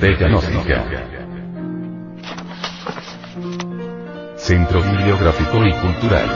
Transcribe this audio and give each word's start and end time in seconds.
Biblioteca 0.00 0.28
Gnóstica. 0.28 0.84
Centro 4.36 4.82
Bibliográfico 4.82 5.66
y 5.66 5.72
Cultural. 5.74 6.26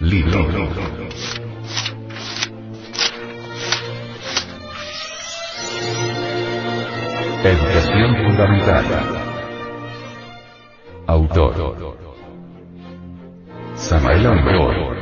Libro. 0.00 0.40
Educación 7.44 8.16
Fundamental. 8.16 8.84
Autor. 11.06 11.96
Samael 13.76 14.26
Aumbeor. 14.26 15.01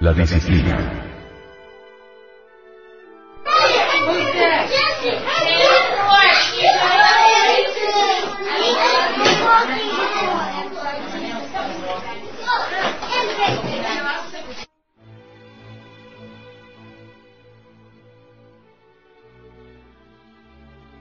La 0.00 0.12
disciplina. 0.12 1.07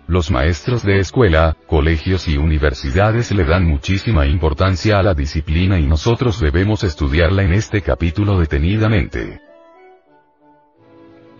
Los 0.07 0.31
maestros 0.31 0.83
de 0.83 0.99
escuela, 0.99 1.57
colegios 1.67 2.29
y 2.29 2.37
universidades 2.37 3.29
le 3.33 3.43
dan 3.43 3.65
muchísima 3.65 4.25
importancia 4.25 4.99
a 4.99 5.03
la 5.03 5.13
disciplina 5.13 5.79
y 5.79 5.85
nosotros 5.85 6.39
debemos 6.39 6.85
estudiarla 6.85 7.43
en 7.43 7.51
este 7.51 7.81
capítulo 7.81 8.39
detenidamente. 8.39 9.41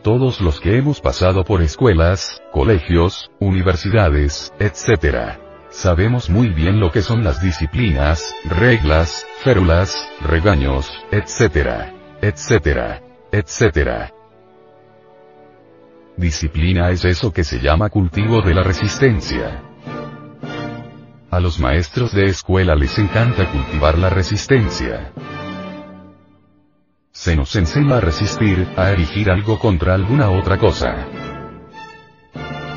Todos 0.04 0.42
los 0.42 0.60
que 0.60 0.78
hemos 0.78 1.00
pasado 1.00 1.46
por 1.46 1.62
escuelas, 1.62 2.42
colegios, 2.52 3.32
universidades, 3.40 4.54
etc. 4.60 5.38
Sabemos 5.70 6.30
muy 6.30 6.50
bien 6.50 6.82
lo 6.82 6.92
que 6.92 7.02
son 7.02 7.24
las 7.24 7.42
disciplinas, 7.42 8.36
reglas, 8.44 9.26
férulas, 9.46 9.96
regaños, 10.20 10.92
etc. 11.12 11.94
etc. 12.22 13.02
etc. 13.32 14.17
Disciplina 16.18 16.90
es 16.90 17.06
eso 17.06 17.32
que 17.32 17.44
se 17.44 17.60
llama 17.60 17.90
cultivo 17.90 18.42
de 18.42 18.56
la 18.56 18.64
resistencia. 18.64 19.62
A 21.30 21.40
los 21.40 21.60
maestros 21.60 22.12
de 22.12 22.26
escuela 22.26 22.74
les 22.74 22.98
encanta 22.98 23.52
cultivar 23.52 24.00
la 24.00 24.10
resistencia. 24.10 25.14
Se 27.12 27.36
nos 27.36 27.56
enseña 27.56 27.98
a 27.98 28.02
resistir, 28.02 28.68
a 28.78 28.90
erigir 28.90 29.30
algo 29.30 29.60
contra 29.60 29.94
alguna 29.94 30.32
otra 30.32 30.58
cosa. 30.58 31.06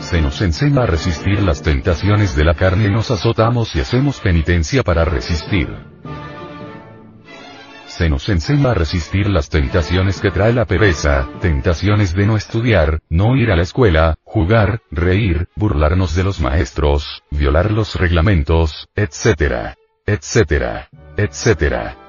Se 0.00 0.20
nos 0.20 0.42
enseña 0.42 0.82
a 0.82 0.86
resistir 0.86 1.40
las 1.42 1.62
tentaciones 1.62 2.36
de 2.36 2.44
la 2.44 2.54
carne, 2.54 2.90
nos 2.90 3.10
azotamos 3.10 3.74
y 3.74 3.80
hacemos 3.80 4.20
penitencia 4.20 4.82
para 4.82 5.06
resistir 5.06 5.89
se 8.00 8.08
nos 8.08 8.30
enseña 8.30 8.70
a 8.70 8.74
resistir 8.74 9.28
las 9.28 9.50
tentaciones 9.50 10.22
que 10.22 10.30
trae 10.30 10.54
la 10.54 10.64
pereza, 10.64 11.28
tentaciones 11.42 12.14
de 12.14 12.24
no 12.24 12.38
estudiar, 12.38 13.02
no 13.10 13.36
ir 13.36 13.50
a 13.50 13.56
la 13.56 13.62
escuela, 13.62 14.16
jugar, 14.24 14.80
reír, 14.90 15.48
burlarnos 15.54 16.14
de 16.14 16.24
los 16.24 16.40
maestros, 16.40 17.22
violar 17.30 17.70
los 17.70 17.96
reglamentos, 17.96 18.88
etc. 18.96 19.76
etc. 20.06 20.88
etc. 21.18 21.99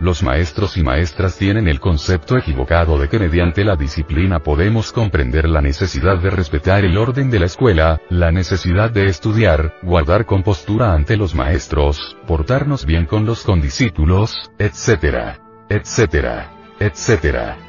Los 0.00 0.22
maestros 0.22 0.76
y 0.76 0.82
maestras 0.82 1.36
tienen 1.36 1.66
el 1.66 1.80
concepto 1.80 2.36
equivocado 2.36 2.98
de 2.98 3.08
que 3.08 3.18
mediante 3.18 3.64
la 3.64 3.74
disciplina 3.74 4.38
podemos 4.38 4.92
comprender 4.92 5.48
la 5.48 5.60
necesidad 5.60 6.18
de 6.18 6.30
respetar 6.30 6.84
el 6.84 6.96
orden 6.96 7.30
de 7.30 7.40
la 7.40 7.46
escuela, 7.46 8.00
la 8.08 8.30
necesidad 8.30 8.90
de 8.90 9.06
estudiar, 9.06 9.74
guardar 9.82 10.24
compostura 10.24 10.92
ante 10.92 11.16
los 11.16 11.34
maestros, 11.34 12.16
portarnos 12.28 12.86
bien 12.86 13.06
con 13.06 13.26
los 13.26 13.42
condiscípulos, 13.42 14.52
etc. 14.58 15.36
etc. 15.68 16.46
etc. 16.78 17.67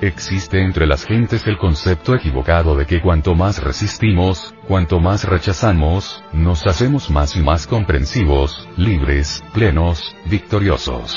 Existe 0.00 0.60
entre 0.60 0.86
las 0.86 1.04
gentes 1.04 1.46
el 1.46 1.56
concepto 1.56 2.14
equivocado 2.14 2.76
de 2.76 2.84
que 2.84 3.00
cuanto 3.00 3.34
más 3.34 3.62
resistimos, 3.62 4.54
cuanto 4.66 5.00
más 5.00 5.24
rechazamos, 5.24 6.22
nos 6.32 6.66
hacemos 6.66 7.10
más 7.10 7.36
y 7.36 7.40
más 7.40 7.66
comprensivos, 7.66 8.68
libres, 8.76 9.42
plenos, 9.52 10.14
victoriosos. 10.26 11.16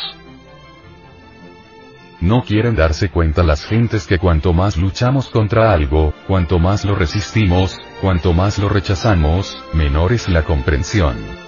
No 2.21 2.43
quieren 2.43 2.75
darse 2.75 3.09
cuenta 3.09 3.43
las 3.43 3.65
gentes 3.65 4.07
que 4.07 4.19
cuanto 4.19 4.53
más 4.53 4.77
luchamos 4.77 5.29
contra 5.29 5.71
algo, 5.71 6.13
cuanto 6.27 6.57
más 6.57 6.85
lo 6.85 6.95
resistimos, 6.95 7.79
cuanto 8.01 8.33
más 8.33 8.57
lo 8.57 8.69
rechazamos, 8.69 9.63
menor 9.73 10.13
es 10.13 10.27
la 10.29 10.43
comprensión. 10.43 11.46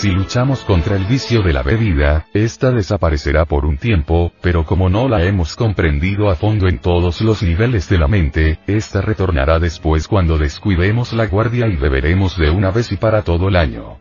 Si 0.00 0.10
luchamos 0.10 0.64
contra 0.64 0.96
el 0.96 1.04
vicio 1.04 1.42
de 1.42 1.52
la 1.52 1.62
bebida, 1.62 2.24
esta 2.32 2.70
desaparecerá 2.70 3.44
por 3.44 3.66
un 3.66 3.76
tiempo, 3.76 4.32
pero 4.40 4.64
como 4.64 4.88
no 4.88 5.10
la 5.10 5.24
hemos 5.24 5.56
comprendido 5.56 6.30
a 6.30 6.36
fondo 6.36 6.68
en 6.68 6.78
todos 6.78 7.20
los 7.20 7.42
niveles 7.42 7.86
de 7.90 7.98
la 7.98 8.08
mente, 8.08 8.58
esta 8.66 9.02
retornará 9.02 9.58
después 9.58 10.08
cuando 10.08 10.38
descuidemos 10.38 11.12
la 11.12 11.26
guardia 11.26 11.66
y 11.66 11.76
beberemos 11.76 12.38
de 12.38 12.48
una 12.48 12.70
vez 12.70 12.90
y 12.92 12.96
para 12.96 13.20
todo 13.24 13.48
el 13.48 13.56
año. 13.56 13.98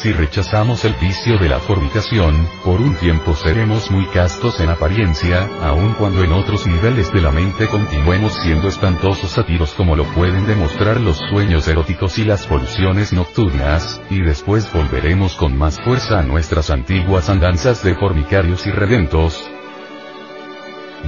Si 0.00 0.12
rechazamos 0.12 0.84
el 0.84 0.94
vicio 0.94 1.38
de 1.38 1.48
la 1.48 1.58
fornicación, 1.58 2.48
por 2.64 2.80
un 2.80 2.94
tiempo 2.94 3.34
seremos 3.34 3.90
muy 3.90 4.06
castos 4.06 4.60
en 4.60 4.70
apariencia, 4.70 5.50
aun 5.60 5.94
cuando 5.94 6.22
en 6.22 6.30
otros 6.30 6.68
niveles 6.68 7.12
de 7.12 7.20
la 7.20 7.32
mente 7.32 7.66
continuemos 7.66 8.32
siendo 8.34 8.68
espantosos 8.68 9.32
sátiros 9.32 9.74
como 9.74 9.96
lo 9.96 10.04
pueden 10.04 10.46
demostrar 10.46 11.00
los 11.00 11.18
sueños 11.28 11.66
eróticos 11.66 12.16
y 12.20 12.24
las 12.24 12.46
poluciones 12.46 13.12
nocturnas, 13.12 14.00
y 14.08 14.20
después 14.20 14.72
volveremos 14.72 15.34
con 15.34 15.58
más 15.58 15.80
fuerza 15.80 16.20
a 16.20 16.22
nuestras 16.22 16.70
antiguas 16.70 17.28
andanzas 17.28 17.82
de 17.82 17.96
fornicarios 17.96 18.68
y 18.68 18.70
redentos, 18.70 19.50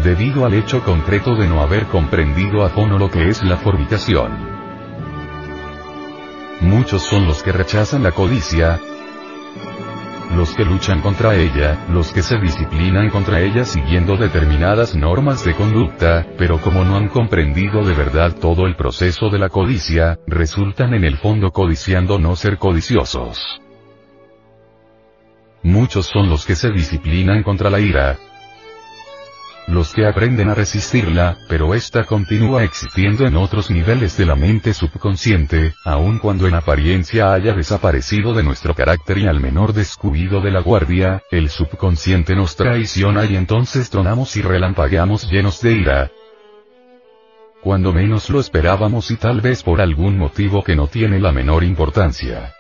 debido 0.03 0.45
al 0.45 0.55
hecho 0.55 0.83
concreto 0.83 1.37
de 1.37 1.47
no 1.47 1.63
haber 1.63 1.87
comprendido 1.87 2.65
a 2.65 2.71
fondo 2.71 2.99
lo 2.99 3.09
que 3.09 3.29
es 3.29 3.41
la 3.45 3.57
fornicación. 3.57 4.60
Muchos 6.61 7.03
son 7.03 7.27
los 7.27 7.43
que 7.43 7.53
rechazan 7.53 8.03
la 8.03 8.13
codicia, 8.13 8.81
los 10.37 10.55
que 10.55 10.65
luchan 10.65 11.01
contra 11.01 11.35
ella, 11.35 11.87
los 11.91 12.13
que 12.13 12.23
se 12.23 12.39
disciplinan 12.39 13.11
contra 13.11 13.41
ella 13.41 13.65
siguiendo 13.65 14.17
determinadas 14.17 14.95
normas 14.95 15.45
de 15.45 15.55
conducta, 15.55 16.27
pero 16.39 16.61
como 16.61 16.85
no 16.85 16.97
han 16.97 17.09
comprendido 17.09 17.85
de 17.85 17.95
verdad 17.95 18.35
todo 18.41 18.67
el 18.67 18.77
proceso 18.77 19.29
de 19.29 19.39
la 19.39 19.49
codicia, 19.49 20.19
resultan 20.27 20.95
en 20.95 21.05
el 21.05 21.17
fondo 21.17 21.51
codiciando 21.51 22.19
no 22.19 22.37
ser 22.37 22.59
codiciosos. 22.59 23.61
Muchos 25.63 26.07
son 26.07 26.31
los 26.31 26.47
que 26.47 26.55
se 26.55 26.71
disciplinan 26.71 27.43
contra 27.43 27.69
la 27.69 27.81
ira, 27.81 28.19
los 29.71 29.93
que 29.93 30.07
aprenden 30.07 30.49
a 30.51 30.55
resistirla, 30.55 31.39
pero 31.49 31.75
esta 31.75 32.05
continúa 32.05 32.65
existiendo 32.65 33.27
en 33.27 33.37
otros 33.37 33.71
niveles 33.71 34.17
de 34.17 34.27
la 34.27 34.35
mente 34.35 34.75
subconsciente, 34.75 35.75
aun 35.85 36.19
cuando 36.19 36.47
en 36.47 36.55
apariencia 36.55 37.33
haya 37.33 37.55
desaparecido 37.55 38.35
de 38.35 38.43
nuestro 38.43 38.75
carácter 38.75 39.19
y 39.19 39.27
al 39.27 39.41
menor 39.41 39.73
descuido 39.73 40.41
de 40.41 40.51
la 40.51 40.61
guardia, 40.61 41.23
el 41.31 41.49
subconsciente 41.49 42.35
nos 42.35 42.57
traiciona 42.57 43.25
y 43.25 43.37
entonces 43.37 43.91
tronamos 43.91 44.37
y 44.37 44.43
relampagueamos 44.43 45.31
llenos 45.31 45.61
de 45.61 45.73
ira. 45.73 46.11
Cuando 47.63 47.93
menos 47.93 48.31
lo 48.31 48.41
esperábamos 48.41 49.11
y 49.11 49.17
tal 49.17 49.41
vez 49.41 49.63
por 49.63 49.81
algún 49.81 50.17
motivo 50.17 50.65
que 50.65 50.77
no 50.77 50.87
tiene 50.87 51.21
la 51.21 51.31
menor 51.31 51.63
importancia. 51.63 52.55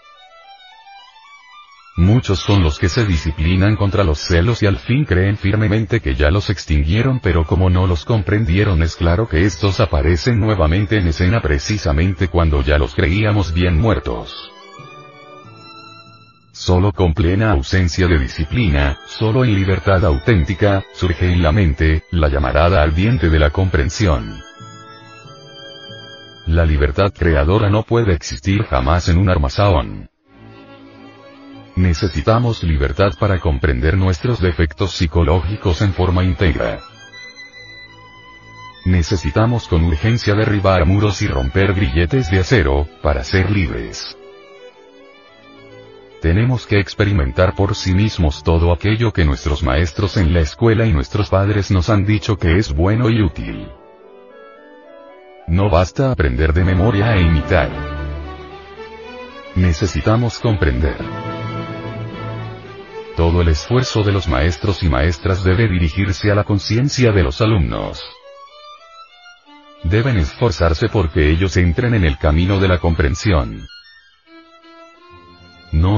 Muchos 2.00 2.38
son 2.38 2.62
los 2.62 2.78
que 2.78 2.88
se 2.88 3.04
disciplinan 3.04 3.76
contra 3.76 4.04
los 4.04 4.20
celos 4.20 4.62
y 4.62 4.66
al 4.66 4.78
fin 4.78 5.04
creen 5.04 5.36
firmemente 5.36 6.00
que 6.00 6.14
ya 6.14 6.30
los 6.30 6.48
extinguieron 6.48 7.20
pero 7.20 7.44
como 7.44 7.68
no 7.68 7.86
los 7.86 8.06
comprendieron 8.06 8.82
es 8.82 8.96
claro 8.96 9.28
que 9.28 9.44
estos 9.44 9.80
aparecen 9.80 10.40
nuevamente 10.40 10.96
en 10.96 11.08
escena 11.08 11.42
precisamente 11.42 12.28
cuando 12.28 12.62
ya 12.62 12.78
los 12.78 12.94
creíamos 12.94 13.52
bien 13.52 13.78
muertos. 13.78 14.50
Solo 16.52 16.92
con 16.92 17.12
plena 17.12 17.50
ausencia 17.50 18.06
de 18.06 18.18
disciplina, 18.18 18.98
solo 19.06 19.44
en 19.44 19.54
libertad 19.54 20.02
auténtica, 20.06 20.82
surge 20.94 21.30
en 21.30 21.42
la 21.42 21.52
mente, 21.52 22.04
la 22.12 22.28
llamarada 22.28 22.82
ardiente 22.82 23.28
de 23.28 23.38
la 23.38 23.50
comprensión. 23.50 24.40
La 26.46 26.64
libertad 26.64 27.12
creadora 27.12 27.68
no 27.68 27.82
puede 27.82 28.14
existir 28.14 28.64
jamás 28.64 29.10
en 29.10 29.18
un 29.18 29.28
armazón. 29.28 30.09
Necesitamos 31.80 32.62
libertad 32.62 33.12
para 33.18 33.40
comprender 33.40 33.96
nuestros 33.96 34.38
defectos 34.38 34.92
psicológicos 34.92 35.80
en 35.80 35.94
forma 35.94 36.22
íntegra. 36.22 36.80
Necesitamos 38.84 39.66
con 39.66 39.84
urgencia 39.84 40.34
derribar 40.34 40.84
muros 40.84 41.22
y 41.22 41.26
romper 41.26 41.72
grilletes 41.72 42.30
de 42.30 42.40
acero, 42.40 42.86
para 43.02 43.24
ser 43.24 43.50
libres. 43.50 44.14
Tenemos 46.20 46.66
que 46.66 46.78
experimentar 46.78 47.54
por 47.54 47.74
sí 47.74 47.94
mismos 47.94 48.42
todo 48.42 48.74
aquello 48.74 49.10
que 49.10 49.24
nuestros 49.24 49.62
maestros 49.62 50.18
en 50.18 50.34
la 50.34 50.40
escuela 50.40 50.84
y 50.84 50.92
nuestros 50.92 51.30
padres 51.30 51.70
nos 51.70 51.88
han 51.88 52.04
dicho 52.04 52.36
que 52.36 52.58
es 52.58 52.74
bueno 52.74 53.08
y 53.08 53.22
útil. 53.22 53.70
No 55.48 55.70
basta 55.70 56.12
aprender 56.12 56.52
de 56.52 56.62
memoria 56.62 57.16
e 57.16 57.22
imitar. 57.22 57.70
Necesitamos 59.56 60.38
comprender. 60.40 61.29
Todo 63.16 63.42
el 63.42 63.48
esfuerzo 63.48 64.02
de 64.02 64.12
los 64.12 64.28
maestros 64.28 64.82
y 64.82 64.88
maestras 64.88 65.44
debe 65.44 65.68
dirigirse 65.68 66.30
a 66.30 66.34
la 66.34 66.44
conciencia 66.44 67.12
de 67.12 67.22
los 67.22 67.40
alumnos. 67.40 68.02
Deben 69.82 70.16
esforzarse 70.18 70.88
porque 70.88 71.30
ellos 71.30 71.56
entren 71.56 71.94
en 71.94 72.04
el 72.04 72.18
camino 72.18 72.60
de 72.60 72.68
la 72.68 72.78
comprensión. 72.78 73.66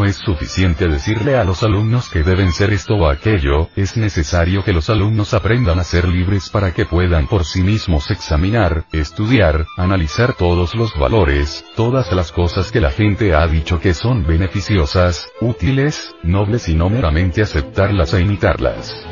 No 0.03 0.09
es 0.09 0.17
suficiente 0.17 0.89
decirle 0.89 1.37
a 1.37 1.45
los 1.45 1.63
alumnos 1.63 2.09
que 2.09 2.25
deben 2.25 2.53
ser 2.53 2.73
esto 2.73 2.95
o 2.95 3.09
aquello, 3.09 3.69
es 3.77 3.97
necesario 3.97 4.65
que 4.65 4.73
los 4.73 4.91
alumnos 4.91 5.33
aprendan 5.33 5.79
a 5.79 5.85
ser 5.85 6.09
libres 6.09 6.51
para 6.51 6.75
que 6.75 6.87
puedan 6.87 7.29
por 7.29 7.45
sí 7.45 7.63
mismos 7.63 8.11
examinar, 8.11 8.85
estudiar, 8.91 9.65
analizar 9.77 10.35
todos 10.35 10.75
los 10.75 10.93
valores, 10.99 11.65
todas 11.77 12.11
las 12.11 12.33
cosas 12.33 12.73
que 12.73 12.81
la 12.81 12.91
gente 12.91 13.33
ha 13.33 13.47
dicho 13.47 13.79
que 13.79 13.95
son 13.95 14.27
beneficiosas, 14.27 15.29
útiles, 15.41 16.13
nobles 16.25 16.69
y 16.69 16.75
no 16.75 16.91
meramente 16.91 17.41
aceptarlas 17.41 18.13
e 18.13 18.23
imitarlas. 18.23 19.07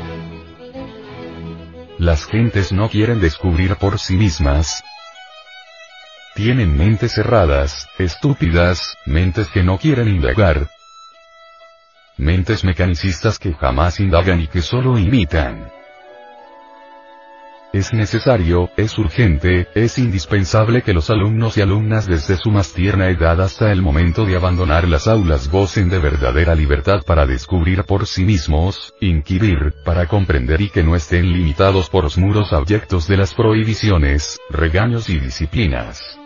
Las 1.99 2.25
gentes 2.25 2.73
no 2.73 2.89
quieren 2.89 3.21
descubrir 3.21 3.77
por 3.77 3.97
sí 3.97 4.17
mismas, 4.17 4.83
tienen 6.35 6.77
mentes 6.77 7.13
cerradas, 7.13 7.87
estúpidas, 7.97 8.97
mentes 9.05 9.47
que 9.47 9.63
no 9.63 9.77
quieren 9.77 10.09
indagar. 10.09 10.69
Mentes 12.17 12.63
mecanicistas 12.63 13.39
que 13.39 13.53
jamás 13.53 13.99
indagan 13.99 14.41
y 14.41 14.47
que 14.47 14.61
solo 14.61 14.97
imitan. 14.97 15.71
Es 17.73 17.93
necesario, 17.93 18.69
es 18.75 18.97
urgente, 18.97 19.69
es 19.75 19.97
indispensable 19.97 20.81
que 20.81 20.93
los 20.93 21.09
alumnos 21.09 21.57
y 21.57 21.61
alumnas 21.61 22.05
desde 22.05 22.35
su 22.35 22.51
más 22.51 22.73
tierna 22.73 23.07
edad 23.07 23.39
hasta 23.39 23.71
el 23.71 23.81
momento 23.81 24.25
de 24.25 24.35
abandonar 24.35 24.89
las 24.89 25.07
aulas 25.07 25.47
gocen 25.49 25.87
de 25.87 25.99
verdadera 25.99 26.53
libertad 26.53 27.01
para 27.05 27.25
descubrir 27.25 27.85
por 27.85 28.07
sí 28.07 28.25
mismos, 28.25 28.93
inquirir, 28.99 29.73
para 29.85 30.07
comprender 30.07 30.59
y 30.59 30.69
que 30.69 30.83
no 30.83 30.97
estén 30.97 31.31
limitados 31.31 31.89
por 31.89 32.03
los 32.03 32.17
muros 32.17 32.51
abyectos 32.51 33.07
de 33.07 33.15
las 33.15 33.33
prohibiciones, 33.33 34.37
regaños 34.49 35.09
y 35.09 35.19
disciplinas. 35.19 36.20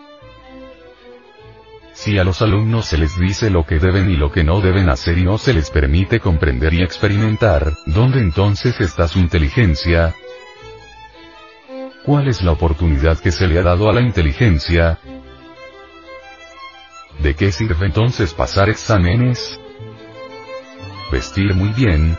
Si 1.96 2.18
a 2.18 2.24
los 2.24 2.42
alumnos 2.42 2.84
se 2.84 2.98
les 2.98 3.18
dice 3.18 3.48
lo 3.48 3.64
que 3.64 3.78
deben 3.78 4.10
y 4.10 4.16
lo 4.16 4.30
que 4.30 4.44
no 4.44 4.60
deben 4.60 4.90
hacer 4.90 5.16
y 5.16 5.24
no 5.24 5.38
se 5.38 5.54
les 5.54 5.70
permite 5.70 6.20
comprender 6.20 6.74
y 6.74 6.82
experimentar, 6.82 7.72
¿dónde 7.86 8.20
entonces 8.20 8.78
está 8.80 9.08
su 9.08 9.18
inteligencia? 9.18 10.14
¿Cuál 12.04 12.28
es 12.28 12.42
la 12.42 12.52
oportunidad 12.52 13.18
que 13.18 13.32
se 13.32 13.48
le 13.48 13.58
ha 13.58 13.62
dado 13.62 13.88
a 13.88 13.94
la 13.94 14.02
inteligencia? 14.02 14.98
¿De 17.18 17.34
qué 17.34 17.50
sirve 17.50 17.86
entonces 17.86 18.34
pasar 18.34 18.68
exámenes? 18.68 19.58
Vestir 21.10 21.54
muy 21.54 21.70
bien. 21.70 22.18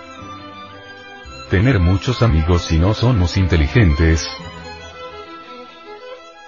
Tener 1.52 1.80
muchos 1.80 2.24
amigos 2.24 2.64
si 2.64 2.80
no 2.80 2.96
somos 2.96 3.38
inteligentes, 3.38 4.28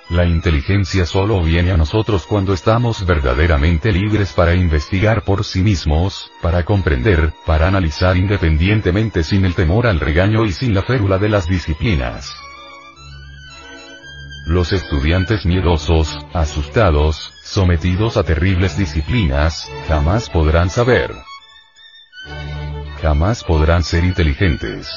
la 0.09 0.25
inteligencia 0.25 1.05
solo 1.05 1.41
viene 1.43 1.71
a 1.71 1.77
nosotros 1.77 2.25
cuando 2.25 2.51
estamos 2.53 3.05
verdaderamente 3.05 3.91
libres 3.91 4.33
para 4.33 4.55
investigar 4.55 5.23
por 5.23 5.43
sí 5.43 5.61
mismos, 5.61 6.31
para 6.41 6.65
comprender, 6.65 7.31
para 7.45 7.67
analizar 7.67 8.17
independientemente 8.17 9.23
sin 9.23 9.45
el 9.45 9.53
temor 9.53 9.85
al 9.85 9.99
regaño 9.99 10.45
y 10.45 10.51
sin 10.51 10.73
la 10.73 10.81
férula 10.81 11.19
de 11.19 11.29
las 11.29 11.47
disciplinas. 11.47 12.33
Los 14.47 14.73
estudiantes 14.73 15.45
miedosos, 15.45 16.17
asustados, 16.33 17.31
sometidos 17.43 18.17
a 18.17 18.23
terribles 18.23 18.75
disciplinas, 18.79 19.69
jamás 19.87 20.27
podrán 20.27 20.71
saber. 20.71 21.13
Jamás 22.99 23.43
podrán 23.43 23.83
ser 23.83 24.03
inteligentes. 24.03 24.89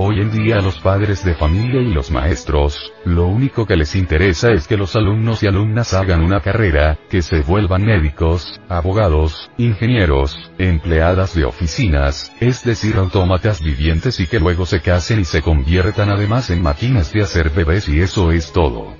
Hoy 0.00 0.20
en 0.20 0.30
día 0.30 0.58
a 0.58 0.62
los 0.62 0.78
padres 0.78 1.24
de 1.24 1.34
familia 1.34 1.82
y 1.82 1.92
los 1.92 2.12
maestros, 2.12 2.92
lo 3.04 3.26
único 3.26 3.66
que 3.66 3.74
les 3.74 3.96
interesa 3.96 4.52
es 4.52 4.68
que 4.68 4.76
los 4.76 4.94
alumnos 4.94 5.42
y 5.42 5.48
alumnas 5.48 5.92
hagan 5.92 6.22
una 6.22 6.40
carrera, 6.40 6.96
que 7.10 7.20
se 7.20 7.40
vuelvan 7.40 7.84
médicos, 7.84 8.60
abogados, 8.68 9.50
ingenieros, 9.58 10.52
empleadas 10.56 11.34
de 11.34 11.44
oficinas, 11.44 12.32
es 12.38 12.62
decir 12.62 12.94
autómatas 12.96 13.60
vivientes 13.60 14.20
y 14.20 14.28
que 14.28 14.38
luego 14.38 14.66
se 14.66 14.80
casen 14.80 15.18
y 15.18 15.24
se 15.24 15.42
conviertan 15.42 16.10
además 16.10 16.48
en 16.50 16.62
máquinas 16.62 17.12
de 17.12 17.22
hacer 17.22 17.50
bebés 17.50 17.88
y 17.88 17.98
eso 17.98 18.30
es 18.30 18.52
todo. 18.52 18.97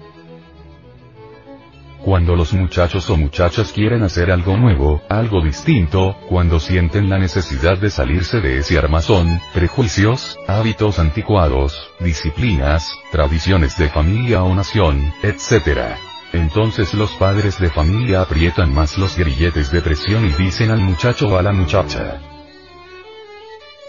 Cuando 2.08 2.36
los 2.36 2.54
muchachos 2.54 3.10
o 3.10 3.18
muchachas 3.18 3.70
quieren 3.70 4.02
hacer 4.02 4.30
algo 4.30 4.56
nuevo, 4.56 5.02
algo 5.10 5.42
distinto, 5.42 6.16
cuando 6.30 6.58
sienten 6.58 7.10
la 7.10 7.18
necesidad 7.18 7.76
de 7.76 7.90
salirse 7.90 8.40
de 8.40 8.56
ese 8.56 8.78
armazón, 8.78 9.38
prejuicios, 9.52 10.38
hábitos 10.46 10.98
anticuados, 10.98 11.92
disciplinas, 12.00 12.90
tradiciones 13.12 13.76
de 13.76 13.90
familia 13.90 14.42
o 14.42 14.54
nación, 14.54 15.12
etc. 15.22 15.98
Entonces 16.32 16.94
los 16.94 17.10
padres 17.12 17.60
de 17.60 17.68
familia 17.68 18.22
aprietan 18.22 18.72
más 18.72 18.96
los 18.96 19.14
grilletes 19.14 19.70
de 19.70 19.82
presión 19.82 20.24
y 20.24 20.32
dicen 20.32 20.70
al 20.70 20.80
muchacho 20.80 21.28
o 21.28 21.36
a 21.36 21.42
la 21.42 21.52
muchacha. 21.52 22.22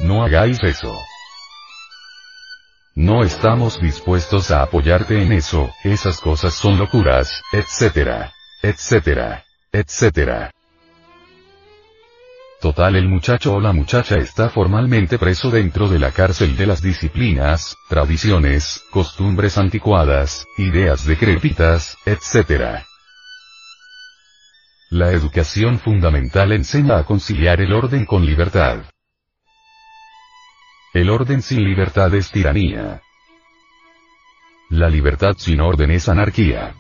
No 0.02 0.26
hagáis 0.26 0.62
eso. 0.62 0.94
No 3.02 3.24
estamos 3.24 3.80
dispuestos 3.80 4.52
a 4.52 4.62
apoyarte 4.62 5.24
en 5.24 5.32
eso, 5.32 5.74
esas 5.86 6.20
cosas 6.20 6.54
son 6.54 6.78
locuras, 6.78 7.42
etcétera, 7.54 8.34
etcétera, 8.62 9.46
etcétera. 9.72 10.52
Total 12.60 12.98
el 12.98 13.08
muchacho 13.08 13.54
o 13.54 13.62
la 13.62 13.72
muchacha 13.72 14.18
está 14.18 14.50
formalmente 14.50 15.18
preso 15.18 15.50
dentro 15.50 15.88
de 15.88 15.98
la 15.98 16.12
cárcel 16.12 16.58
de 16.58 16.68
las 16.68 16.82
disciplinas, 16.82 17.78
tradiciones, 17.88 18.84
costumbres 18.92 19.58
anticuadas, 19.58 20.46
ideas 20.58 21.06
decrépitas, 21.06 21.96
etc. 22.06 22.84
La 24.90 25.14
educación 25.14 25.80
fundamental 25.80 26.52
enseña 26.52 26.98
a 26.98 27.06
conciliar 27.06 27.62
el 27.62 27.72
orden 27.72 28.06
con 28.06 28.26
libertad. 28.26 28.80
El 30.92 31.12
orden 31.12 31.44
sin 31.44 31.64
libertad 31.64 32.12
es 32.16 32.32
tiranía. 32.32 33.04
La 34.70 34.90
libertad 34.90 35.36
sin 35.38 35.62
orden 35.62 35.92
es 35.92 36.10
anarquía. 36.10 36.74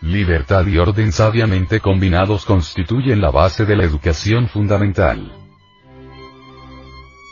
Libertad 0.00 0.64
y 0.68 0.78
orden 0.78 1.10
sabiamente 1.10 1.80
combinados 1.80 2.44
constituyen 2.44 3.20
la 3.20 3.32
base 3.32 3.64
de 3.64 3.74
la 3.74 3.82
educación 3.82 4.46
fundamental. 4.46 5.32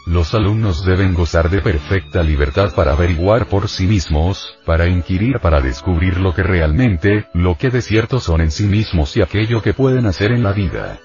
Los 0.09 0.35
alumnos 0.35 0.85
deben 0.85 1.15
gozar 1.15 1.49
de 1.49 1.61
perfecta 1.61 2.25
libertad 2.25 2.75
para 2.75 2.91
averiguar 2.93 3.47
por 3.47 3.69
sí 3.69 3.87
mismos, 3.87 4.59
para 4.67 4.89
inquirir 4.89 5.39
para 5.39 5.61
descubrir 5.61 6.19
lo 6.19 6.35
que 6.35 6.43
realmente, 6.43 7.29
lo 7.35 7.57
que 7.57 7.71
de 7.71 7.83
cierto 7.83 8.19
son 8.19 8.41
en 8.41 8.51
sí 8.51 8.65
mismos 8.65 9.17
y 9.17 9.23
aquello 9.23 9.63
que 9.63 9.75
pueden 9.75 10.07
hacer 10.07 10.33
en 10.33 10.43
la 10.43 10.53
vida. 10.53 10.99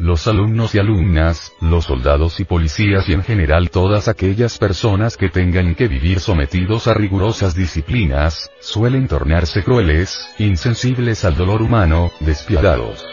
Los 0.00 0.26
alumnos 0.26 0.74
y 0.74 0.78
alumnas, 0.78 1.52
los 1.60 1.84
soldados 1.84 2.40
y 2.40 2.44
policías 2.44 3.06
y 3.06 3.12
en 3.12 3.22
general 3.22 3.68
todas 3.68 4.08
aquellas 4.08 4.56
personas 4.56 5.18
que 5.18 5.28
tengan 5.28 5.74
que 5.74 5.88
vivir 5.88 6.20
sometidos 6.20 6.88
a 6.88 6.94
rigurosas 6.94 7.54
disciplinas, 7.54 8.50
suelen 8.60 9.08
tornarse 9.08 9.62
crueles, 9.62 10.18
insensibles 10.38 11.26
al 11.26 11.36
dolor 11.36 11.60
humano, 11.60 12.10
despiadados. 12.20 13.04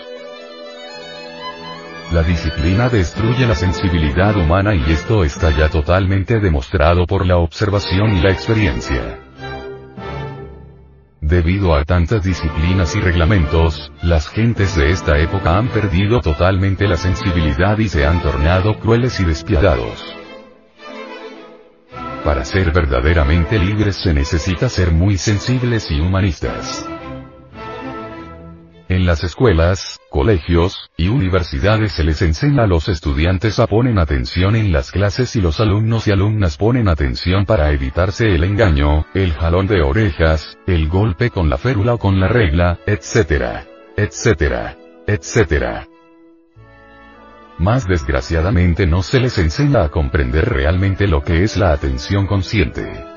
La 2.13 2.23
disciplina 2.23 2.87
destruye 2.87 3.45
la 3.45 3.55
sensibilidad 3.55 4.37
humana 4.37 4.73
y 4.73 4.89
esto 4.89 5.25
está 5.25 5.51
ya 5.51 5.67
totalmente 5.67 6.39
demostrado 6.39 7.05
por 7.05 7.25
la 7.25 7.35
observación 7.35 8.15
y 8.15 8.21
la 8.21 8.31
experiencia. 8.31 9.26
Debido 11.27 11.75
a 11.75 11.83
tantas 11.83 12.23
disciplinas 12.23 12.95
y 12.95 13.01
reglamentos, 13.01 13.91
las 14.01 14.29
gentes 14.29 14.77
de 14.77 14.91
esta 14.91 15.19
época 15.19 15.57
han 15.57 15.67
perdido 15.67 16.21
totalmente 16.21 16.87
la 16.87 16.95
sensibilidad 16.95 17.77
y 17.79 17.89
se 17.89 18.05
han 18.05 18.21
tornado 18.21 18.79
crueles 18.79 19.19
y 19.19 19.25
despiadados. 19.25 20.05
Para 22.23 22.45
ser 22.45 22.71
verdaderamente 22.71 23.59
libres 23.59 23.97
se 23.97 24.13
necesita 24.13 24.69
ser 24.69 24.91
muy 24.91 25.17
sensibles 25.17 25.91
y 25.91 25.99
humanistas. 25.99 26.87
En 28.89 29.05
las 29.05 29.21
escuelas, 29.25 29.99
colegios, 30.09 30.89
y 30.95 31.09
universidades 31.09 31.91
se 31.91 32.05
les 32.05 32.21
enseña 32.21 32.63
a 32.63 32.67
los 32.67 32.87
estudiantes 32.87 33.59
a 33.59 33.67
poner 33.67 33.99
atención 33.99 34.55
en 34.55 34.71
las 34.71 34.91
clases 34.91 35.35
y 35.35 35.41
los 35.41 35.59
alumnos 35.59 36.07
y 36.07 36.11
alumnas 36.11 36.55
ponen 36.55 36.87
atención 36.87 37.45
para 37.45 37.69
evitarse 37.71 38.33
el 38.33 38.45
engaño, 38.45 39.05
el 39.13 39.33
jalón 39.33 39.67
de 39.67 39.81
orejas, 39.81 40.57
el 40.67 40.87
golpe 40.87 41.29
con 41.31 41.49
la 41.49 41.57
férula 41.57 41.95
o 41.95 41.97
con 41.97 42.21
la 42.21 42.29
regla, 42.29 42.79
etc. 42.85 43.67
etc. 43.97 44.77
etc. 45.05 45.87
Más 47.57 47.87
desgraciadamente 47.87 48.87
no 48.87 49.03
se 49.03 49.19
les 49.19 49.37
enseña 49.37 49.83
a 49.83 49.89
comprender 49.89 50.47
realmente 50.47 51.07
lo 51.07 51.23
que 51.23 51.43
es 51.43 51.57
la 51.57 51.73
atención 51.73 52.25
consciente. 52.25 53.16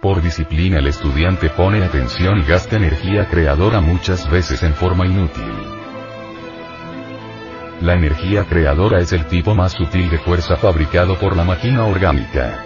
Por 0.00 0.22
disciplina 0.22 0.78
el 0.78 0.86
estudiante 0.86 1.50
pone 1.50 1.82
atención 1.82 2.38
y 2.38 2.44
gasta 2.44 2.76
energía 2.76 3.28
creadora 3.28 3.80
muchas 3.80 4.30
veces 4.30 4.62
en 4.62 4.74
forma 4.74 5.06
inútil. 5.06 5.52
La 7.80 7.94
energía 7.94 8.44
creadora 8.44 9.00
es 9.00 9.12
el 9.12 9.24
tipo 9.26 9.56
más 9.56 9.72
sutil 9.72 10.08
de 10.08 10.18
fuerza 10.18 10.56
fabricado 10.56 11.18
por 11.18 11.36
la 11.36 11.42
máquina 11.42 11.84
orgánica. 11.84 12.64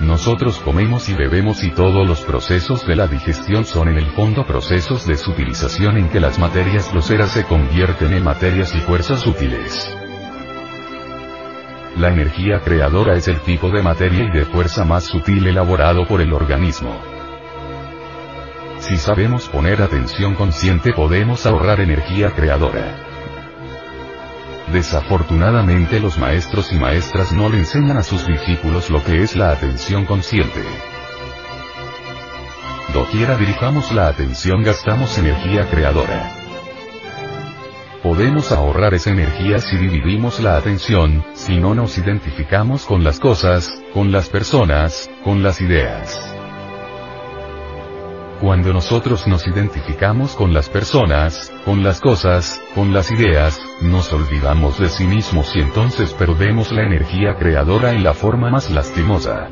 Nosotros 0.00 0.60
comemos 0.60 1.08
y 1.08 1.14
bebemos 1.14 1.64
y 1.64 1.70
todos 1.70 2.06
los 2.06 2.20
procesos 2.20 2.86
de 2.86 2.94
la 2.94 3.08
digestión 3.08 3.64
son 3.64 3.88
en 3.88 3.98
el 3.98 4.06
fondo 4.12 4.46
procesos 4.46 5.04
de 5.04 5.16
sutilización 5.16 5.96
en 5.96 6.10
que 6.10 6.20
las 6.20 6.38
materias 6.38 6.92
groseras 6.92 7.30
se 7.30 7.42
convierten 7.42 8.12
en 8.12 8.22
materias 8.22 8.72
y 8.72 8.78
fuerzas 8.78 9.26
útiles. 9.26 9.96
La 11.96 12.08
energía 12.08 12.60
creadora 12.60 13.14
es 13.16 13.28
el 13.28 13.38
tipo 13.40 13.70
de 13.70 13.80
materia 13.80 14.24
y 14.24 14.30
de 14.30 14.44
fuerza 14.44 14.84
más 14.84 15.04
sutil 15.04 15.46
elaborado 15.46 16.08
por 16.08 16.20
el 16.20 16.32
organismo. 16.32 17.00
Si 18.80 18.96
sabemos 18.96 19.48
poner 19.48 19.80
atención 19.80 20.34
consciente 20.34 20.92
podemos 20.92 21.46
ahorrar 21.46 21.80
energía 21.80 22.30
creadora. 22.30 22.96
Desafortunadamente 24.72 26.00
los 26.00 26.18
maestros 26.18 26.72
y 26.72 26.80
maestras 26.80 27.32
no 27.32 27.48
le 27.48 27.58
enseñan 27.58 27.96
a 27.96 28.02
sus 28.02 28.26
discípulos 28.26 28.90
lo 28.90 29.02
que 29.04 29.22
es 29.22 29.36
la 29.36 29.52
atención 29.52 30.04
consciente. 30.04 30.64
Doquiera 32.92 33.36
dirijamos 33.36 33.92
la 33.92 34.08
atención 34.08 34.64
gastamos 34.64 35.16
energía 35.16 35.68
creadora. 35.70 36.43
Podemos 38.04 38.52
ahorrar 38.52 38.92
esa 38.92 39.12
energía 39.12 39.60
si 39.60 39.78
dividimos 39.78 40.38
la 40.38 40.58
atención, 40.58 41.24
si 41.32 41.56
no 41.58 41.74
nos 41.74 41.96
identificamos 41.96 42.84
con 42.84 43.02
las 43.02 43.18
cosas, 43.18 43.72
con 43.94 44.12
las 44.12 44.28
personas, 44.28 45.10
con 45.24 45.42
las 45.42 45.62
ideas. 45.62 46.20
Cuando 48.42 48.74
nosotros 48.74 49.26
nos 49.26 49.46
identificamos 49.46 50.36
con 50.36 50.52
las 50.52 50.68
personas, 50.68 51.50
con 51.64 51.82
las 51.82 52.02
cosas, 52.02 52.60
con 52.74 52.92
las 52.92 53.10
ideas, 53.10 53.58
nos 53.80 54.12
olvidamos 54.12 54.78
de 54.78 54.90
sí 54.90 55.04
mismos 55.04 55.56
y 55.56 55.60
entonces 55.60 56.12
perdemos 56.12 56.72
la 56.72 56.82
energía 56.82 57.36
creadora 57.38 57.92
en 57.92 58.04
la 58.04 58.12
forma 58.12 58.50
más 58.50 58.70
lastimosa. 58.70 59.48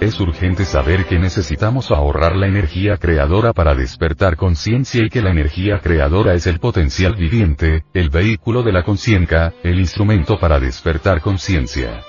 Es 0.00 0.18
urgente 0.18 0.64
saber 0.64 1.04
que 1.04 1.18
necesitamos 1.18 1.90
ahorrar 1.90 2.34
la 2.34 2.46
energía 2.46 2.96
creadora 2.96 3.52
para 3.52 3.74
despertar 3.74 4.36
conciencia 4.36 5.04
y 5.04 5.10
que 5.10 5.20
la 5.20 5.30
energía 5.30 5.80
creadora 5.80 6.32
es 6.32 6.46
el 6.46 6.58
potencial 6.58 7.16
viviente, 7.16 7.84
el 7.92 8.08
vehículo 8.08 8.62
de 8.62 8.72
la 8.72 8.82
conciencia, 8.82 9.52
el 9.62 9.78
instrumento 9.78 10.40
para 10.40 10.58
despertar 10.58 11.20
conciencia. 11.20 12.00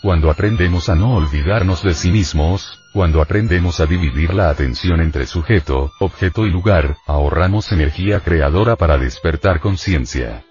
Cuando 0.00 0.30
aprendemos 0.30 0.88
a 0.88 0.94
no 0.94 1.16
olvidarnos 1.16 1.82
de 1.82 1.92
sí 1.94 2.12
mismos, 2.12 2.78
cuando 2.92 3.20
aprendemos 3.20 3.80
a 3.80 3.86
dividir 3.86 4.32
la 4.32 4.48
atención 4.48 5.00
entre 5.00 5.26
sujeto, 5.26 5.90
objeto 5.98 6.46
y 6.46 6.50
lugar, 6.50 6.98
ahorramos 7.08 7.72
energía 7.72 8.20
creadora 8.20 8.76
para 8.76 8.96
despertar 8.96 9.58
conciencia. 9.58 10.44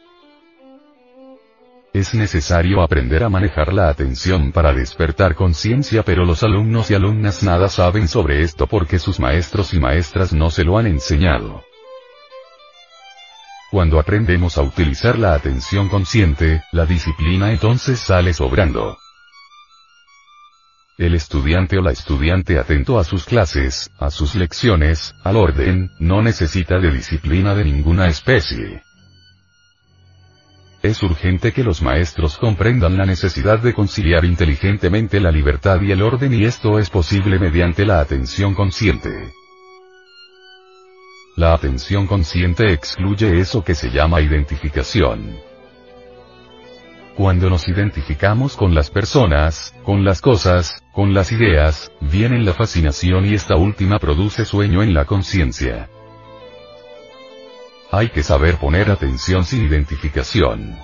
Es 1.91 2.13
necesario 2.13 2.83
aprender 2.83 3.23
a 3.23 3.29
manejar 3.29 3.73
la 3.73 3.89
atención 3.89 4.51
para 4.51 4.73
despertar 4.73 5.33
conciencia 5.33 6.03
pero 6.03 6.23
los 6.23 6.43
alumnos 6.43 6.91
y 6.91 6.93
alumnas 6.93 7.41
nada 7.41 7.67
saben 7.67 8.07
sobre 8.07 8.43
esto 8.43 8.67
porque 8.67 8.99
sus 8.99 9.19
maestros 9.19 9.73
y 9.73 9.79
maestras 9.79 10.31
no 10.31 10.51
se 10.51 10.63
lo 10.63 10.77
han 10.77 10.85
enseñado. 10.85 11.63
Cuando 13.71 13.99
aprendemos 13.99 14.57
a 14.59 14.61
utilizar 14.61 15.17
la 15.17 15.33
atención 15.33 15.89
consciente, 15.89 16.63
la 16.71 16.85
disciplina 16.85 17.51
entonces 17.51 17.99
sale 17.99 18.33
sobrando. 18.33 18.97
El 20.99 21.15
estudiante 21.15 21.77
o 21.77 21.81
la 21.81 21.91
estudiante 21.91 22.59
atento 22.59 22.99
a 22.99 23.03
sus 23.03 23.25
clases, 23.25 23.89
a 23.99 24.11
sus 24.11 24.35
lecciones, 24.35 25.15
al 25.23 25.37
orden, 25.37 25.89
no 25.97 26.21
necesita 26.21 26.77
de 26.77 26.91
disciplina 26.91 27.55
de 27.55 27.63
ninguna 27.63 28.07
especie. 28.07 28.83
Es 30.81 31.03
urgente 31.03 31.51
que 31.51 31.63
los 31.63 31.81
maestros 31.81 32.37
comprendan 32.37 32.97
la 32.97 33.05
necesidad 33.05 33.59
de 33.59 33.73
conciliar 33.73 34.23
inteligentemente 34.23 35.19
la 35.19 35.29
libertad 35.29 35.81
y 35.81 35.91
el 35.91 36.01
orden 36.01 36.33
y 36.33 36.45
esto 36.45 36.79
es 36.79 36.89
posible 36.89 37.37
mediante 37.37 37.85
la 37.85 37.99
atención 37.99 38.55
consciente. 38.55 39.33
La 41.35 41.53
atención 41.53 42.07
consciente 42.07 42.71
excluye 42.71 43.39
eso 43.39 43.61
que 43.61 43.75
se 43.75 43.89
llama 43.89 44.21
identificación. 44.21 45.37
Cuando 47.17 47.49
nos 47.49 47.67
identificamos 47.67 48.55
con 48.55 48.73
las 48.73 48.89
personas, 48.89 49.75
con 49.83 50.05
las 50.05 50.21
cosas, 50.21 50.81
con 50.93 51.13
las 51.13 51.33
ideas, 51.33 51.91
viene 51.99 52.39
la 52.39 52.53
fascinación 52.53 53.25
y 53.25 53.33
esta 53.33 53.57
última 53.57 53.99
produce 53.99 54.45
sueño 54.45 54.81
en 54.81 54.93
la 54.93 55.03
conciencia. 55.03 55.89
Hay 57.91 58.09
que 58.09 58.21
saber 58.21 58.57
poner 58.57 58.91
atención 58.91 59.45
sin 59.45 59.65
identificación. 59.65 60.77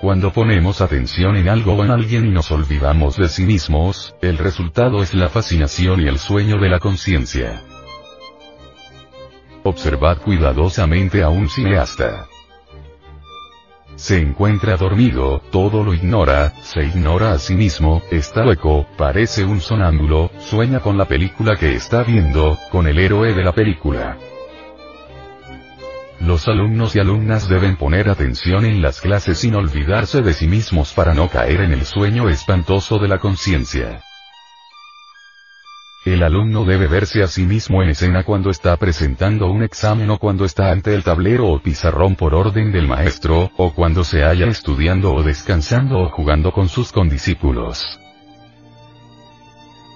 Cuando 0.00 0.32
ponemos 0.32 0.80
atención 0.80 1.36
en 1.36 1.48
algo 1.48 1.74
o 1.74 1.84
en 1.84 1.90
alguien 1.90 2.26
y 2.26 2.30
nos 2.30 2.52
olvidamos 2.52 3.16
de 3.16 3.28
sí 3.28 3.44
mismos, 3.44 4.14
el 4.22 4.38
resultado 4.38 5.02
es 5.02 5.12
la 5.12 5.28
fascinación 5.28 6.02
y 6.02 6.06
el 6.06 6.18
sueño 6.18 6.58
de 6.58 6.68
la 6.68 6.78
conciencia. 6.78 7.62
Observad 9.64 10.18
cuidadosamente 10.18 11.24
a 11.24 11.30
un 11.30 11.48
cineasta. 11.48 12.26
Se 13.96 14.20
encuentra 14.20 14.76
dormido, 14.76 15.40
todo 15.50 15.82
lo 15.82 15.94
ignora, 15.94 16.52
se 16.62 16.84
ignora 16.84 17.32
a 17.32 17.38
sí 17.38 17.54
mismo, 17.56 18.02
está 18.10 18.44
hueco, 18.44 18.86
parece 18.96 19.44
un 19.44 19.60
sonámbulo, 19.60 20.30
sueña 20.38 20.78
con 20.78 20.96
la 20.96 21.06
película 21.06 21.56
que 21.56 21.74
está 21.74 22.04
viendo, 22.04 22.56
con 22.70 22.86
el 22.86 22.98
héroe 22.98 23.34
de 23.34 23.42
la 23.42 23.52
película. 23.52 24.16
Los 26.24 26.48
alumnos 26.48 26.96
y 26.96 27.00
alumnas 27.00 27.50
deben 27.50 27.76
poner 27.76 28.08
atención 28.08 28.64
en 28.64 28.80
las 28.80 29.02
clases 29.02 29.40
sin 29.40 29.54
olvidarse 29.56 30.22
de 30.22 30.32
sí 30.32 30.46
mismos 30.46 30.94
para 30.94 31.12
no 31.12 31.28
caer 31.28 31.60
en 31.60 31.72
el 31.72 31.84
sueño 31.84 32.30
espantoso 32.30 32.98
de 32.98 33.08
la 33.08 33.18
conciencia. 33.18 34.02
El 36.06 36.22
alumno 36.22 36.64
debe 36.64 36.86
verse 36.86 37.22
a 37.22 37.26
sí 37.26 37.42
mismo 37.44 37.82
en 37.82 37.90
escena 37.90 38.24
cuando 38.24 38.48
está 38.48 38.74
presentando 38.78 39.50
un 39.50 39.62
examen 39.62 40.08
o 40.08 40.18
cuando 40.18 40.46
está 40.46 40.70
ante 40.70 40.94
el 40.94 41.04
tablero 41.04 41.48
o 41.48 41.60
pizarrón 41.60 42.16
por 42.16 42.34
orden 42.34 42.72
del 42.72 42.88
maestro, 42.88 43.50
o 43.58 43.74
cuando 43.74 44.02
se 44.02 44.24
haya 44.24 44.46
estudiando 44.46 45.12
o 45.12 45.22
descansando 45.22 45.98
o 45.98 46.08
jugando 46.08 46.52
con 46.52 46.70
sus 46.70 46.90
condiscípulos. 46.90 48.00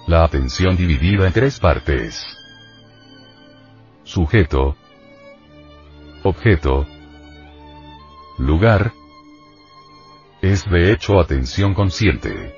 La 0.05 0.25
atención 0.25 0.77
dividida 0.77 1.25
en 1.25 1.33
tres 1.33 1.59
partes. 1.59 2.23
Sujeto, 4.03 4.75
objeto, 6.23 6.85
lugar, 8.37 8.93
es 10.41 10.69
de 10.69 10.91
hecho 10.91 11.19
atención 11.19 11.73
consciente. 11.73 12.55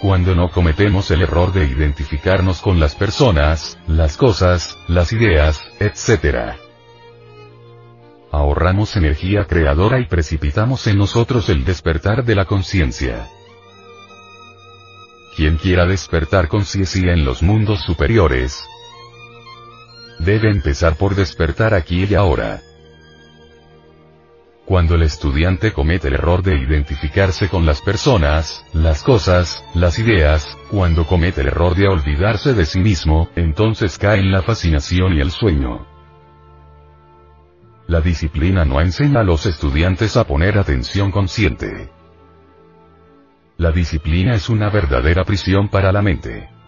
cuando 0.00 0.34
no 0.34 0.50
cometemos 0.50 1.10
el 1.10 1.20
error 1.20 1.52
de 1.52 1.66
identificarnos 1.66 2.62
con 2.62 2.80
las 2.80 2.94
personas, 2.94 3.78
las 3.86 4.16
cosas, 4.16 4.78
las 4.88 5.12
ideas, 5.12 5.60
etc. 5.78 6.54
Ahorramos 8.32 8.96
energía 8.96 9.44
creadora 9.44 10.00
y 10.00 10.06
precipitamos 10.06 10.86
en 10.86 10.96
nosotros 10.96 11.50
el 11.50 11.66
despertar 11.66 12.24
de 12.24 12.34
la 12.34 12.46
conciencia. 12.46 13.28
Quien 15.36 15.58
quiera 15.58 15.84
despertar 15.84 16.48
conciencia 16.48 17.12
en 17.12 17.26
los 17.26 17.42
mundos 17.42 17.82
superiores, 17.82 18.64
debe 20.24 20.50
empezar 20.50 20.96
por 20.96 21.14
despertar 21.14 21.74
aquí 21.74 22.04
y 22.04 22.14
ahora. 22.14 22.60
Cuando 24.66 24.94
el 24.94 25.02
estudiante 25.02 25.72
comete 25.72 26.08
el 26.08 26.14
error 26.14 26.42
de 26.42 26.56
identificarse 26.56 27.48
con 27.48 27.66
las 27.66 27.80
personas, 27.80 28.64
las 28.72 29.02
cosas, 29.02 29.64
las 29.74 29.98
ideas, 29.98 30.56
cuando 30.70 31.06
comete 31.06 31.40
el 31.40 31.48
error 31.48 31.74
de 31.74 31.88
olvidarse 31.88 32.54
de 32.54 32.66
sí 32.66 32.78
mismo, 32.78 33.28
entonces 33.34 33.98
cae 33.98 34.20
en 34.20 34.30
la 34.30 34.42
fascinación 34.42 35.14
y 35.14 35.20
el 35.20 35.32
sueño. 35.32 35.86
La 37.88 38.00
disciplina 38.00 38.64
no 38.64 38.80
enseña 38.80 39.20
a 39.20 39.24
los 39.24 39.46
estudiantes 39.46 40.16
a 40.16 40.24
poner 40.24 40.56
atención 40.56 41.10
consciente. 41.10 41.90
La 43.56 43.72
disciplina 43.72 44.34
es 44.34 44.48
una 44.48 44.70
verdadera 44.70 45.24
prisión 45.24 45.68
para 45.68 45.90
la 45.90 46.00
mente. 46.00 46.59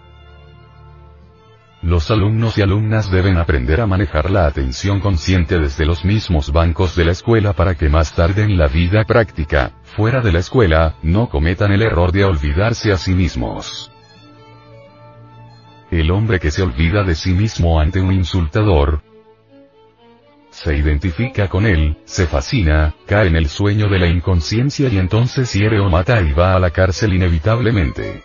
Los 1.83 2.13
alumnos 2.13 2.57
y 2.59 2.63
alumnas 2.63 3.11
deben 3.11 3.39
aprender 3.39 3.81
a 3.81 3.89
manejar 3.89 4.31
la 4.31 4.47
atención 4.47 5.01
consciente 5.01 5.59
desde 5.59 5.85
los 5.85 6.05
mismos 6.05 6.53
bancos 6.53 6.95
de 6.95 7.05
la 7.05 7.11
escuela 7.11 7.55
para 7.55 7.75
que 7.75 7.89
más 7.89 8.15
tarde 8.15 8.45
en 8.45 8.57
la 8.57 8.69
vida 8.69 9.03
práctica, 9.05 9.73
fuera 9.83 10.21
de 10.21 10.31
la 10.31 10.39
escuela, 10.39 10.95
no 11.03 11.29
cometan 11.29 11.73
el 11.73 11.83
error 11.83 12.13
de 12.13 12.25
olvidarse 12.25 12.93
a 12.93 12.99
sí 12.99 13.15
mismos. 13.15 13.91
El 15.91 16.13
hombre 16.13 16.39
que 16.39 16.53
se 16.53 16.63
olvida 16.63 17.03
de 17.03 17.17
sí 17.17 17.33
mismo 17.33 17.81
ante 17.81 18.01
un 18.01 18.13
insultador, 18.13 19.03
se 20.51 20.77
identifica 20.77 21.49
con 21.49 21.67
él, 21.67 21.97
se 22.05 22.27
fascina, 22.27 22.95
cae 23.07 23.27
en 23.27 23.37
el 23.37 23.49
sueño 23.49 23.89
de 23.89 23.99
la 23.99 24.07
inconsciencia 24.07 24.89
y 24.89 24.99
entonces 24.99 25.53
hiere 25.53 25.81
o 25.81 25.91
mata 25.91 26.21
y 26.21 26.33
va 26.33 26.55
a 26.55 26.61
la 26.61 26.71
cárcel 26.71 27.15
inevitablemente. 27.15 28.23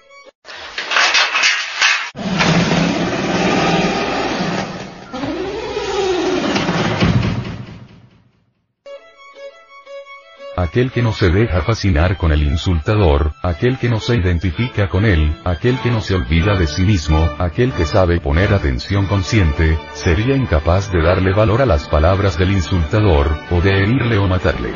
Aquel 10.67 10.91
que 10.91 11.01
no 11.01 11.13
se 11.13 11.29
deja 11.29 11.61
fascinar 11.61 12.17
con 12.17 12.33
el 12.33 12.43
insultador, 12.43 13.31
aquel 13.41 13.77
que 13.77 13.89
no 13.89 14.01
se 14.01 14.17
identifica 14.17 14.89
con 14.89 15.05
él, 15.05 15.33
aquel 15.45 15.79
que 15.79 15.89
no 15.89 16.01
se 16.01 16.13
olvida 16.13 16.55
de 16.57 16.67
sí 16.67 16.83
mismo, 16.83 17.29
aquel 17.39 17.71
que 17.71 17.85
sabe 17.85 18.19
poner 18.19 18.53
atención 18.53 19.05
consciente, 19.05 19.79
sería 19.93 20.35
incapaz 20.35 20.91
de 20.91 21.01
darle 21.01 21.31
valor 21.31 21.61
a 21.61 21.65
las 21.65 21.87
palabras 21.87 22.37
del 22.37 22.51
insultador, 22.51 23.31
o 23.49 23.61
de 23.61 23.81
herirle 23.81 24.17
o 24.17 24.27
matarle. 24.27 24.73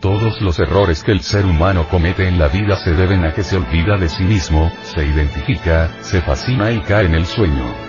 Todos 0.00 0.40
los 0.40 0.58
errores 0.58 1.04
que 1.04 1.12
el 1.12 1.20
ser 1.20 1.44
humano 1.44 1.86
comete 1.90 2.26
en 2.26 2.38
la 2.38 2.48
vida 2.48 2.76
se 2.76 2.92
deben 2.94 3.26
a 3.26 3.34
que 3.34 3.42
se 3.42 3.58
olvida 3.58 3.98
de 3.98 4.08
sí 4.08 4.24
mismo, 4.24 4.72
se 4.84 5.04
identifica, 5.04 5.90
se 6.00 6.22
fascina 6.22 6.70
y 6.70 6.80
cae 6.80 7.06
en 7.06 7.14
el 7.14 7.26
sueño 7.26 7.85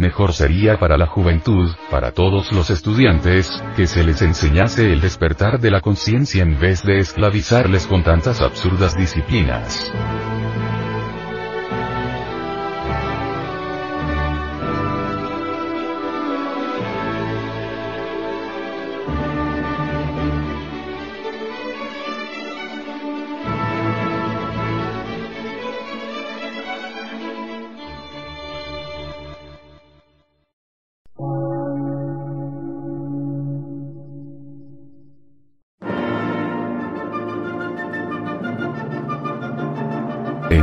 mejor 0.00 0.32
sería 0.32 0.78
para 0.78 0.96
la 0.96 1.06
juventud, 1.06 1.70
para 1.90 2.12
todos 2.12 2.50
los 2.52 2.70
estudiantes, 2.70 3.62
que 3.76 3.86
se 3.86 4.02
les 4.02 4.22
enseñase 4.22 4.92
el 4.92 5.00
despertar 5.00 5.60
de 5.60 5.70
la 5.70 5.80
conciencia 5.80 6.42
en 6.42 6.58
vez 6.58 6.82
de 6.82 6.98
esclavizarles 6.98 7.86
con 7.86 8.02
tantas 8.02 8.40
absurdas 8.40 8.96
disciplinas. 8.96 9.92